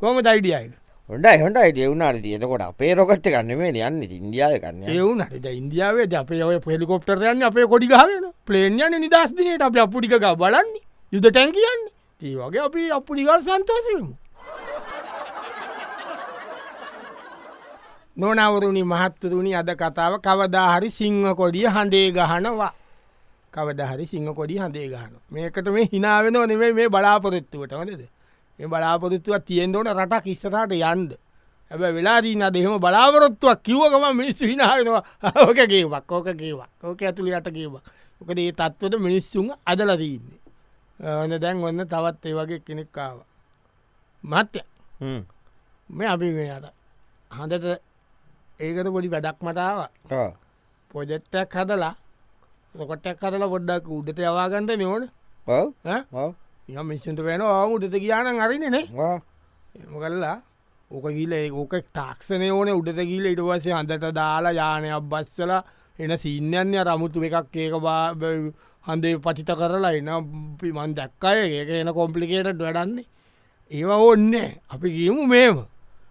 කොම 0.00 0.16
දයිඩියයික 0.26 0.72
හොඩයි 1.08 1.36
හොඩයි 1.42 1.72
දෙවුණට 1.76 2.22
තියතකොට 2.24 2.64
අපේ 2.68 2.94
රොකට්ට 2.94 3.28
කන්න 3.28 3.58
මේ 3.58 3.84
යන්න 3.88 4.00
ඉන්දියාව 4.18 4.56
කන්න 4.62 4.88
ඒවුනට 4.88 5.46
ඉන්දියාවේ 5.52 6.08
අපේ 6.16 6.42
ඔය 6.42 6.58
පෙලිකොප්ටරයන්න 6.66 7.44
අපේ 7.50 7.66
කොඩි 7.72 7.92
ගහන 7.92 8.24
ප්ලේන්යන 8.46 9.00
නිදස්දිනයට 9.04 9.66
අප 9.68 9.76
අපපුටික 9.84 10.16
බලන්නේ. 10.42 10.82
යුද 11.12 11.26
තැන් 11.30 11.52
කියන්න 11.52 11.82
ඒ 12.22 12.36
වගේ 12.40 12.64
අපි 12.68 12.90
අපපුඩිගල් 12.98 13.40
සන්තෝසයමු 13.42 14.12
නොනවරුණි 18.16 18.82
මහත්තරුණි 18.84 19.52
අද 19.54 19.70
කතාව 19.74 20.14
කවදාහරි 20.20 20.90
සිංහ 20.90 21.26
කොඩිය 21.34 21.66
හඬේ 21.66 22.08
ගහනවා. 22.12 22.72
කවදහරි 23.52 24.06
සිංහ 24.06 24.28
කොඩි 24.34 24.58
හඳේ 24.58 24.88
ගහන 24.88 25.14
මේකට 25.30 25.68
මේ 25.68 25.86
හිනාවෙන 25.92 26.36
නෙවේ 26.42 26.72
මේ 26.72 26.88
බලාපොරොත්තුවට 26.88 27.72
වනද 27.72 28.02
මේ 28.58 28.68
බලාපොරොත්තුව 28.68 29.36
තියෙන් 29.40 29.76
ඕන 29.76 29.88
රටක් 29.88 30.26
ඉස්සරට 30.26 30.72
යන්ද 30.72 31.10
ඇබ 31.70 31.82
වෙලාදීන 31.96 32.44
දෙහෙම 32.54 32.74
බලාපොරොත්තුවක් 32.80 33.62
කිව්වකම 33.62 34.04
මිනිස්සු 34.16 34.44
හිනානවා 34.44 35.02
ඕකගේ 35.42 35.84
වක් 35.84 36.10
ඕකගේ 36.12 36.54
වක් 36.54 36.82
ඕක 36.84 37.02
ඇතුළි 37.02 37.36
යට 37.38 37.48
කියවක් 37.56 37.84
ඕකද 38.20 38.38
ඒ 38.38 38.52
තත්වට 38.52 38.94
මිනිස්සුන් 38.98 39.48
අදලදීන්නේ 39.66 40.40
ඔන්න 41.22 41.40
දැන් 41.40 41.64
ඔන්න 41.64 41.86
තවත් 41.86 42.22
ඒ 42.26 42.34
වගේ 42.34 42.60
කෙනෙක්කාව 42.66 43.18
මත්‍ය. 44.24 44.60
මේ 45.88 46.08
අපි 46.08 46.30
මේ 46.30 46.50
අද 46.50 46.66
හඳට 47.30 47.80
ඒකට 48.60 48.88
පොඩි 48.94 49.08
වැඩක් 49.14 49.38
මටාව. 49.42 49.78
පොජෙත්තයක් 50.90 51.54
හදලා 51.58 51.94
රොකොට්ටක් 52.74 53.22
හදලා 53.24 53.52
පොඩ්ඩක් 53.54 53.86
උඩට 53.98 54.18
යවාගන්ට 54.18 54.70
ඔව් 55.46 56.82
මිස්සන්ට 56.88 57.20
වෙන 57.28 57.42
උඩට 57.42 57.94
කියාන 58.02 58.40
අරිනනේ. 58.40 58.84
එම 59.74 59.94
කල්ලා 60.02 60.36
ඕක 60.90 61.06
ගීල 61.16 61.32
ඕක 61.52 61.74
තාක්ෂණය 61.92 62.50
ඕන. 62.50 62.68
උඩට 62.80 63.00
ගීල 63.10 63.26
ඉට 63.32 63.42
පසේ 63.42 63.74
අඳට 63.80 64.06
දාලා 64.20 64.52
යානයක් 64.60 65.08
බස්සල 65.10 65.52
එන 65.98 66.12
සීන්යන්ය 66.18 66.78
රමුතු 66.86 67.22
එකක් 67.22 67.56
ඒක 67.56 67.74
බා 67.82 68.14
හන්දේ 68.86 69.18
පචිත 69.24 69.50
කරලා 69.58 69.92
එන 69.98 70.10
පිමන් 70.60 70.94
දැක්කය 70.94 71.36
ඒක. 71.58 71.68
එන 71.82 71.92
කොම්පලිකේට 71.98 72.58
වැඩන්නේ 72.60 73.06
ඒවා 73.70 74.00
ඔන්න 74.10 74.34
අපි 74.72 74.88
ගීමු 74.96 75.26
මේම 75.26 75.56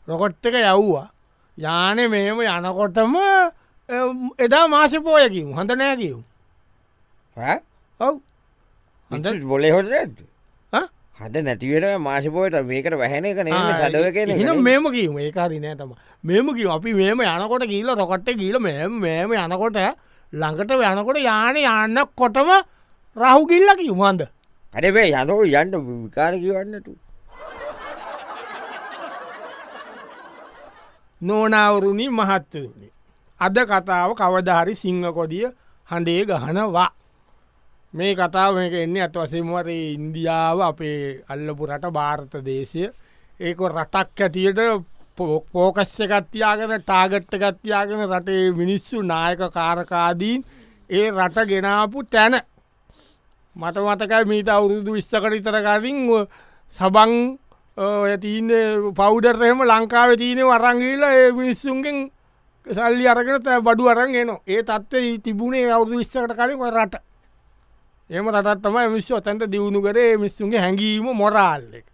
රොකොට් 0.08 0.46
එක 0.46 0.56
යව්වා 0.60 1.08
යානෙ 1.58 2.04
මේම 2.08 2.40
යනකොටම 2.42 3.16
එදා 4.40 4.68
මාසපෝයකින් 4.68 5.54
හඳ 5.54 5.72
නෑකිව් 5.76 6.18
ඈ? 7.38 7.58
ඔව්. 8.00 8.16
හඳ 9.12 9.44
බොලේ 9.46 9.72
හොට 9.72 9.88
හ? 10.74 10.78
හද 11.20 11.36
නැතිවට 11.42 11.86
මාශපෝයට 12.00 12.58
මේකට 12.66 12.96
වැහැන 12.96 13.26
එක 13.26 13.44
නේ 13.44 13.60
සඩව 13.80 14.14
කෙන 14.14 14.30
එන 14.32 14.64
මෙම 14.64 14.86
කීම 14.92 15.18
ඒකාරි 15.20 15.60
නෑ 15.60 15.76
තම 15.76 15.92
මෙම 16.24 16.54
කිව 16.56 16.70
අපි 16.72 16.94
මෙම 16.94 17.22
යනකොට 17.24 17.66
කියීල 17.66 17.92
රොකට්ට 17.94 18.34
කියීල 18.34 18.60
මෙම 18.60 19.04
යනකොට 19.36 19.78
ළඟට 20.34 20.72
යනකොට 20.92 21.20
යාන 21.22 21.58
යන්න 21.58 22.06
කොටම 22.16 22.50
රහු 23.16 23.46
කිල්ල 23.48 23.70
කිව්මන්ද 23.78 24.22
අඩබේ 24.74 25.10
යනෝ 25.14 25.42
යන්ට 25.46 25.76
විකාර 25.86 26.34
කිවන්නට 26.36 26.88
නෝනාවරුණි 31.24 32.08
මහත්තරුණි. 32.12 32.88
අද 33.40 33.58
කතාව 33.66 34.10
කවධහරි 34.16 34.76
සිංහකොදිය 34.76 35.48
හඬේ 35.90 36.24
ගහනවා. 36.26 36.90
මේ 37.94 38.14
කතාව 38.16 38.56
මේක 38.56 38.74
එන්නේ 38.76 39.04
ඇත් 39.04 39.16
වසමවර 39.16 39.68
ඉන්දියාව 39.70 40.58
අපේ 40.64 41.00
අල්ලපු 41.28 41.64
රට 41.68 41.92
භාරත 41.92 42.34
දේශය 42.42 42.84
ඒක 43.40 43.60
රටක් 43.68 44.20
ඇතියට 44.22 44.60
පෝකස්ස 45.18 46.00
එකත්තියාගෙන 46.06 46.74
ටාගට්ට 46.80 47.38
ගත්තියාගෙන 47.38 48.02
රටේ 48.08 48.52
මිනිස්සු 48.54 49.02
නායක 49.04 49.42
කාරකාදීන් 49.52 50.42
ඒ 50.90 51.06
රට 51.12 51.46
ගෙනාපු 51.46 52.04
තැන 52.06 52.36
මට 53.56 53.78
මතකයි 53.80 54.26
මීට 54.26 54.50
අවුරුදු 54.50 54.92
විස්සකට 54.94 55.34
ඉතරකරින් 55.34 56.00
සබං 56.76 57.14
තිීන 58.22 58.50
පෞඩර්රහෙම 58.94 59.62
ලංකාව 59.62 60.16
තියන 60.18 60.40
වරංගීල 60.40 61.04
ඒ 61.04 61.32
මිනිස්සුන්ගෙන් 61.32 62.12
සල්ලි 62.68 63.08
අරගෙන 63.08 63.42
තැ 63.44 63.60
බඩු 63.62 63.90
අරන් 63.90 64.16
එන 64.16 64.30
ඒ 64.48 64.64
තත්ව 64.64 65.22
තිබුණේ 65.24 65.72
අවුදු 65.72 65.98
විස්සකට 65.98 66.36
කලින් 66.38 66.62
ඔය 66.62 66.72
රට. 66.72 66.96
එම 68.10 68.30
රටත්තම 68.30 68.78
මිශ්ව 68.94 69.22
තැන්ට 69.22 69.50
දියුණු 69.50 69.82
කරේ 69.82 70.18
මිස්සුන්ගේ 70.18 70.60
හැඟීම 70.60 71.10
මොරාල් 71.14 71.74
එක. 71.74 71.86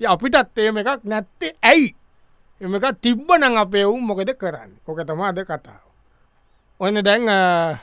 ඉතින් 0.00 0.08
අපිටත් 0.08 0.58
ඒම 0.58 0.76
එකක් 0.78 1.04
නැත්තේ 1.04 1.52
ඇයි? 1.62 1.94
එම 2.60 2.74
එක 2.74 2.84
තිබ්බ 3.00 3.28
නං 3.38 3.56
අපේ 3.58 3.84
වුම් 3.84 4.00
මොකද 4.06 4.32
කරන්න? 4.32 4.70
ඕක 4.88 5.04
තම 5.06 5.20
අද 5.20 5.38
කතාව. 5.44 5.84
ඔන්න 6.80 7.02
දැන් 7.04 7.28
අ, 7.28 7.76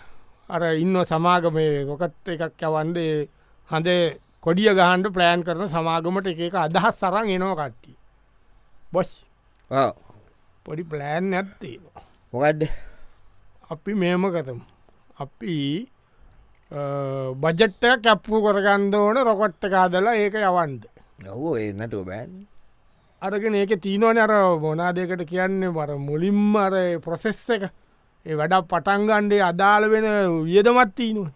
අර 0.50 0.62
ඉන්න 0.76 0.98
සමාගමේ 1.06 1.86
රොකත් 1.86 2.28
එකක් 2.28 2.58
යවන්දේ 2.58 3.30
හඳේ 3.70 4.18
කොඩිය 4.43 4.71
ගහන්ඩ 4.80 5.12
ප්ලෑන් 5.15 5.41
කරන 5.47 5.69
සමාගමට 5.73 6.28
එක 6.32 6.56
අදහස් 6.65 6.99
සරං 7.02 7.32
එනවා 7.36 7.56
කට්ටි 7.60 7.93
බොස්. 8.93 9.10
පොඩි 10.65 10.84
ප්ලෑන් 10.91 11.34
ඇත්තේ 11.34 11.78
මොකක්ද 12.34 12.62
අපි 13.73 13.93
මේම 14.02 14.23
කරමු. 14.36 14.63
අපි 15.23 15.56
බජට්ට 17.43 17.84
කැප්පු 18.06 18.41
කරගන්ද 18.45 18.93
ඕන 18.95 19.17
රොකොට්ට 19.30 19.63
කාදලා 19.73 20.15
ඒක 20.15 20.36
යවන්ද 20.41 20.88
ඔවෝ 21.28 21.58
ඒ 21.58 21.73
නටුව 21.73 22.06
බෑන්. 22.10 22.32
අරගෙන 23.21 23.56
ඒක 23.56 23.73
තිීනවන 23.86 24.17
අර 24.25 24.34
මොනාදකට 24.65 25.23
කියන්නේ? 25.32 25.69
මර 25.69 25.91
මුලින්ම 26.08 26.56
අර 26.56 26.73
ප්‍රොසෙස්ස 27.06 27.49
එක. 27.56 27.63
ඒ 28.25 28.36
වැඩ 28.39 28.56
පටන්ගන්ඩේ 28.71 29.43
අදාළ 29.49 29.89
වෙන 29.91 30.08
වියදමත් 30.47 30.95
තිීනුව 30.95 31.28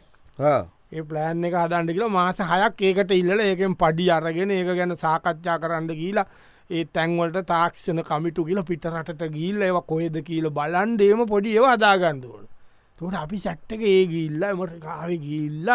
ඒ 0.94 1.04
ප්ලෑන් 1.04 1.46
එක 1.46 1.56
අදන්ට 1.58 1.92
කියලා 1.92 2.12
මාස 2.12 2.40
හයක් 2.46 2.82
ඒකට 2.84 3.12
ඉල්ල 3.14 3.40
ඒකෙන් 3.42 3.76
පඩි 3.76 4.10
අරගෙන 4.12 4.52
ඒක 4.54 4.70
ගැන 4.72 4.96
සාකච්ඡා 4.98 5.58
කරන්න 5.60 5.90
කියලා 5.96 6.26
ඒ 6.70 6.84
තැන්වලට 6.88 7.40
තාක්ෂණ 7.48 8.02
කමිටු 8.04 8.46
කියල 8.46 8.62
පිටරටට 8.64 9.24
ගිල්ල 9.32 9.62
ඒව 9.64 9.80
කොහෙද 9.86 10.18
කියල 10.24 10.48
බලන්ඩේම 10.52 11.26
පොඩි 11.28 11.56
ඒව 11.56 11.68
අදාගන්දුවන 11.68 12.46
තොට 13.00 13.16
අපි 13.16 13.40
සැට්ටක 13.40 13.84
ඒ 13.86 14.06
ගිල්ල 14.08 14.44
එමට 14.44 14.78
කාව 14.82 15.12
ගිල්ල 15.22 15.74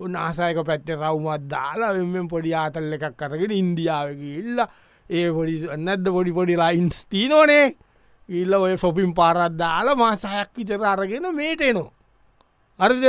උන්නාසායක 0.00 0.62
පැත්තේ 0.64 0.96
රවුමත් 0.96 1.46
දාලා 1.48 1.92
එෙන් 1.96 2.28
පොඩි 2.28 2.56
ආතල්ල 2.56 2.96
එකක් 2.96 3.16
කරගෙන 3.18 3.54
ඉන්දියාව 3.54 4.16
ගිල්ල 4.16 4.66
ඒ 5.10 5.28
පොඩි 5.30 5.56
නැද්ද 5.80 6.10
පොඩි 6.10 6.32
පොඩි 6.32 6.56
ලයින්ස් 6.56 7.06
තිීනෝනේ 7.06 7.64
ඉල්ල 8.28 8.54
ඔය 8.56 8.76
ෆොපින් 8.78 9.14
පාරත් 9.14 9.58
දාලා 9.58 9.96
මාසායක් 9.96 10.52
විතර 10.56 10.84
අරගෙන 10.86 11.34
මේටේනවා 11.34 11.90
අරිද 12.80 13.04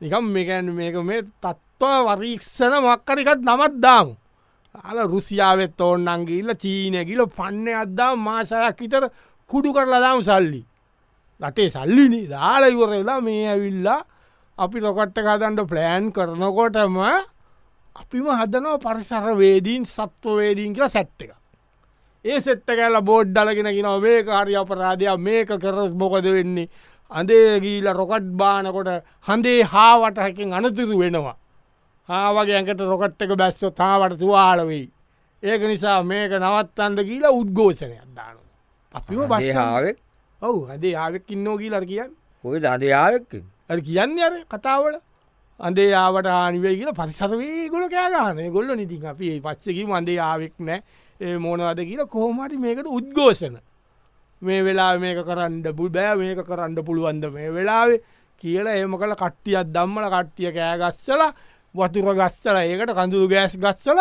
නිකම් 0.00 0.24
මේකැන් 0.34 0.68
මේක 0.72 0.96
මේ 1.04 1.22
තත්ව 1.42 1.82
වරීක්ෂණ 2.08 2.74
මක්කරිකත් 2.84 3.42
නමත් 3.44 3.74
දාම්. 3.84 4.08
අල 4.88 4.98
රුසියාවත් 5.12 5.80
ඕන්නන්ගේල්ල 5.80 6.50
චීනැගිල 6.62 7.22
පන්න 7.36 7.68
අද්දා 7.82 8.12
මාසයක් 8.16 8.80
විතර 8.80 9.04
කුඩු 9.50 9.70
කරලා 9.76 10.00
දාම් 10.00 10.20
සල්ලි. 10.22 10.62
රටේ 11.40 11.70
සල්ලිනි 11.70 12.20
දාලා 12.26 12.72
ඉවරලා 12.74 13.20
මේ 13.20 13.48
ඇවිල්ලා 13.52 14.00
අපි 14.58 14.78
රොකට්ට 14.80 15.24
කදන්ට 15.26 15.68
ප්ලෑන් 15.70 16.04
කරනකොටම 16.14 16.96
අපිම 17.96 18.26
හදනව 18.38 18.76
පරිසර 18.84 19.26
වේදීන් 19.40 19.84
සත්වවේදීන් 19.86 20.72
කියලා 20.74 20.94
සැට්ට 20.96 21.20
එක 21.24 21.32
ඒ 22.24 22.40
සෙත්ත 22.40 22.66
කැල 22.66 22.96
බෝඩ්ඩලගෙන 23.02 23.70
ගෙන 23.76 23.88
මේ 24.00 24.24
කාරය 24.24 24.54
අපරාධයක්. 24.56 25.18
මේක 25.18 25.48
කර 25.62 25.76
මොකද 26.00 26.26
වෙන්නේ 26.36 26.68
අඳේ 27.10 27.60
ගීල 27.60 27.86
රොකට් 27.92 28.28
බානකොට 28.40 28.90
හඳේ 29.28 29.60
හාවටහකින් 29.74 30.52
අනතුරු 30.52 30.98
වෙනවා. 31.02 31.36
හාවගේ 32.08 32.56
ඇකට 32.58 32.80
රොකට් 32.92 33.22
එක 33.22 33.32
බැස්සෝ 33.40 33.70
තාවට 33.70 34.18
තුවාලවෙයි 34.18 34.86
ඒක 35.42 35.62
නිසා 35.62 36.02
මේක 36.02 36.32
නවත්තන්ද 36.32 36.98
කියලා 37.08 37.36
උද්ගෝෂණයක් 37.40 38.08
දාන 38.16 38.36
අපිම 38.94 39.20
බස් 39.32 39.48
හාාවක්? 39.58 39.96
ඔවු 40.42 40.60
හදේ 40.70 40.94
ආවෙක් 40.96 41.30
ඉන්නෝ 41.30 41.56
කියීලර 41.58 41.84
කියන්න. 41.90 42.12
ඔය 42.44 42.58
දදයාවක් 42.60 43.32
ඇ 43.70 43.80
කියන්න 43.88 44.18
අර 44.26 44.34
කතාවල. 44.52 44.94
අන්දේ 45.60 45.90
ආවට 45.94 46.26
ආනිවේ 46.32 46.74
කියල 46.78 46.92
පරිසරවේ 46.92 47.68
ගොල 47.72 47.88
කෑගාන 47.88 48.40
ගොල්ල 48.56 48.70
නිතින් 48.76 49.06
අපි 49.06 49.40
පස්සකි 49.44 49.84
අන්දේ 49.98 50.18
ආවෙක් 50.20 50.54
නෑ. 50.58 50.82
ඒ 51.20 51.36
මෝනවද 51.38 51.80
කියලා 51.90 52.12
කෝමටි 52.14 52.56
මේකට 52.58 52.88
උද්ගෝෂණ 52.98 53.56
මේ 54.42 54.62
වෙලා 54.62 54.98
මේක 54.98 55.18
කරන්න 55.24 55.62
බුල් 55.72 55.88
බෑ 55.90 56.16
මේක 56.16 56.44
කරන්න 56.44 56.84
පුළුවන්ද? 56.84 57.24
මේ 57.30 57.50
වෙලාවේ 57.50 58.02
කියලා 58.40 58.76
ඒම 58.76 58.92
කළ 58.94 59.14
කට්ටියත් 59.14 59.72
දම්මල 59.74 60.06
කට්ටිය 60.10 60.52
කෑගස්සල 60.52 61.22
වතුර 61.74 62.14
ගස්සල 62.14 62.56
ඒකට 62.58 62.92
කඳුරු 62.92 63.28
ගෑස් 63.28 63.56
ගස්සල 63.56 64.00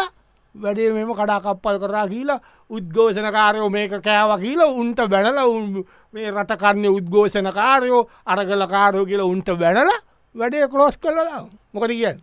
වැඩේ 0.56 0.91
මෙම 0.93 1.12
කඩාකප්පල් 1.13 1.78
කරා 1.80 2.08
කියලා 2.08 2.39
උද්ගෝෂණකාරයෝ 2.69 3.69
මේක 3.69 3.93
කෑව 4.02 4.32
කියලා 4.41 4.76
උන්ට 4.82 5.00
බැනල 5.10 5.39
උන් 5.45 5.86
මේ 6.13 6.32
රටකරන්නේ 6.32 6.95
උද්ගෝෂණකාරයෝ 6.98 8.02
අරගල 8.26 8.67
කාරෝ 8.67 9.06
කියලා 9.06 9.32
උන්ට 9.34 9.50
බැනල 9.60 9.91
වැඩේ 10.36 10.67
කලෝස් 10.67 10.98
කරලා 10.98 11.41
මොකද 11.74 11.91
කියන්න? 11.91 12.19